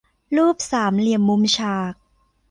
[0.37, 1.93] รูปสามเหลี่ยมมุมฉาก